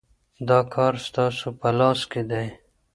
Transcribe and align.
دا 0.47 0.59
کار 0.73 0.93
ستاسو 1.07 1.47
په 1.59 1.69
لاس 1.79 1.99
کي 2.11 2.21
دی. 2.29 2.47